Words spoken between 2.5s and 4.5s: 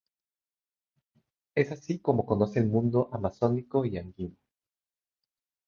el mundo amazónico y andino.